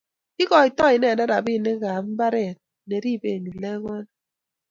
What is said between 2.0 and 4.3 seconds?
mbaret ne riben kiplekonik